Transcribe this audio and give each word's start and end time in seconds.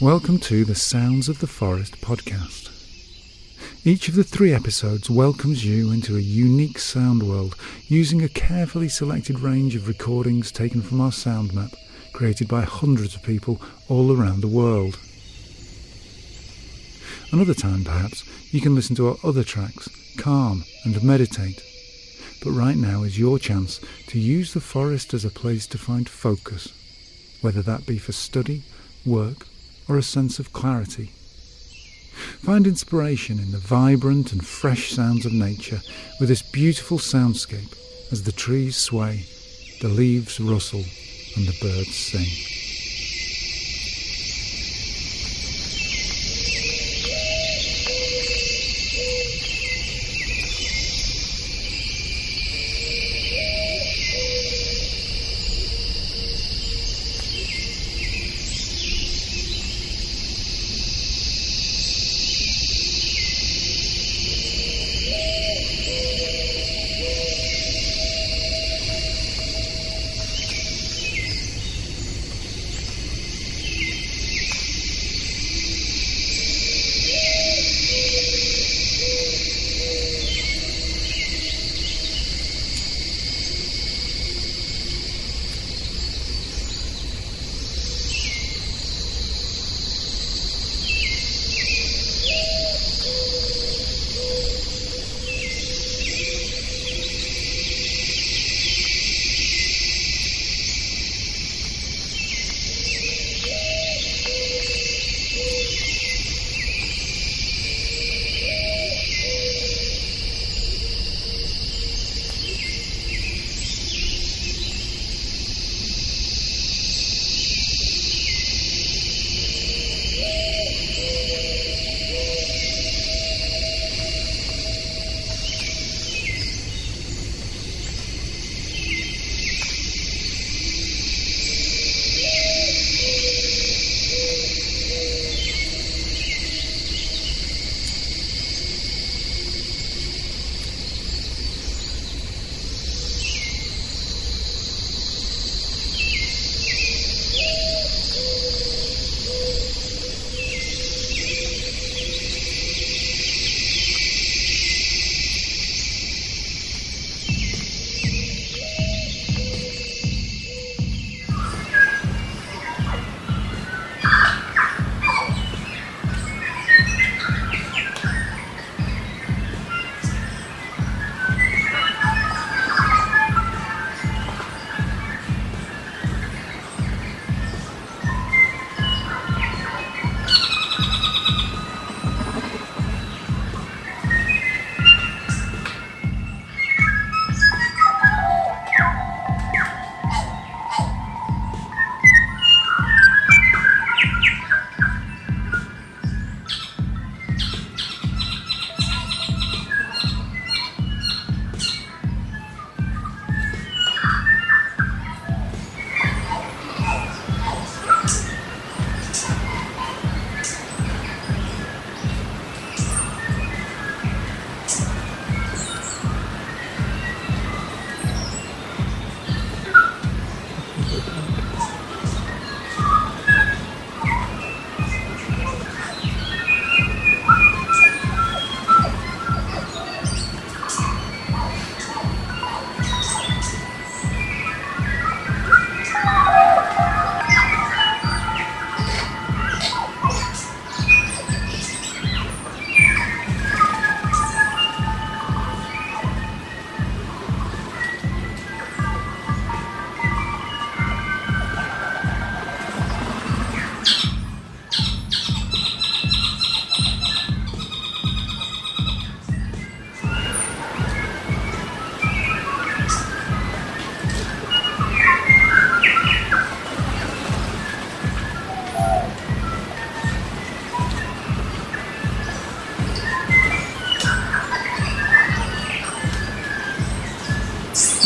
Welcome 0.00 0.38
to 0.38 0.64
the 0.64 0.74
Sounds 0.74 1.28
of 1.28 1.40
the 1.40 1.46
Forest 1.46 2.00
podcast. 2.00 2.70
Each 3.84 4.08
of 4.08 4.14
the 4.14 4.24
three 4.24 4.50
episodes 4.50 5.10
welcomes 5.10 5.62
you 5.62 5.92
into 5.92 6.16
a 6.16 6.20
unique 6.20 6.78
sound 6.78 7.22
world 7.22 7.54
using 7.86 8.22
a 8.22 8.28
carefully 8.30 8.88
selected 8.88 9.40
range 9.40 9.76
of 9.76 9.86
recordings 9.86 10.50
taken 10.50 10.80
from 10.80 11.02
our 11.02 11.12
sound 11.12 11.52
map, 11.52 11.72
created 12.14 12.48
by 12.48 12.62
hundreds 12.62 13.14
of 13.14 13.22
people 13.22 13.60
all 13.90 14.10
around 14.10 14.40
the 14.40 14.48
world. 14.48 14.98
Another 17.30 17.52
time, 17.52 17.84
perhaps, 17.84 18.24
you 18.54 18.62
can 18.62 18.74
listen 18.74 18.96
to 18.96 19.08
our 19.08 19.16
other 19.22 19.44
tracks, 19.44 19.86
calm 20.16 20.64
and 20.86 21.02
meditate. 21.02 21.62
But 22.42 22.52
right 22.52 22.76
now 22.76 23.02
is 23.02 23.18
your 23.18 23.38
chance 23.38 23.82
to 24.06 24.18
use 24.18 24.54
the 24.54 24.62
forest 24.62 25.12
as 25.12 25.26
a 25.26 25.30
place 25.30 25.66
to 25.66 25.76
find 25.76 26.08
focus, 26.08 26.72
whether 27.42 27.60
that 27.60 27.84
be 27.84 27.98
for 27.98 28.12
study, 28.12 28.62
work, 29.04 29.46
or 29.90 29.98
a 29.98 30.02
sense 30.02 30.38
of 30.38 30.52
clarity. 30.52 31.10
Find 32.44 32.66
inspiration 32.66 33.38
in 33.38 33.50
the 33.50 33.58
vibrant 33.58 34.32
and 34.32 34.46
fresh 34.46 34.90
sounds 34.90 35.26
of 35.26 35.32
nature 35.32 35.80
with 36.20 36.28
this 36.28 36.42
beautiful 36.42 36.98
soundscape 36.98 37.74
as 38.12 38.22
the 38.22 38.32
trees 38.32 38.76
sway, 38.76 39.24
the 39.80 39.88
leaves 39.88 40.38
rustle, 40.38 40.84
and 41.36 41.46
the 41.46 41.58
birds 41.60 41.94
sing. 41.94 42.49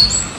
Yes. 0.00 0.29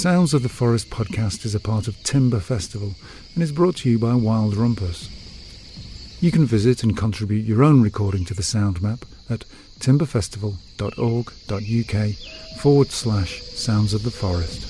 Sounds 0.00 0.32
of 0.32 0.42
the 0.42 0.48
Forest 0.48 0.88
podcast 0.88 1.44
is 1.44 1.54
a 1.54 1.60
part 1.60 1.86
of 1.86 2.02
Timber 2.04 2.40
Festival 2.40 2.94
and 3.34 3.42
is 3.42 3.52
brought 3.52 3.76
to 3.76 3.90
you 3.90 3.98
by 3.98 4.14
Wild 4.14 4.54
Rumpus. 4.54 5.10
You 6.22 6.32
can 6.32 6.46
visit 6.46 6.82
and 6.82 6.96
contribute 6.96 7.44
your 7.44 7.62
own 7.62 7.82
recording 7.82 8.24
to 8.24 8.32
the 8.32 8.42
sound 8.42 8.80
map 8.80 9.04
at 9.28 9.44
timberfestival.org.uk 9.78 12.56
forward 12.56 12.90
slash 12.90 13.42
sounds 13.42 13.92
of 13.92 14.02
the 14.02 14.10
forest. 14.10 14.69